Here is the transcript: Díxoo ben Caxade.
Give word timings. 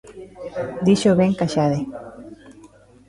Díxoo 0.85 1.17
ben 1.19 1.33
Caxade. 1.39 1.79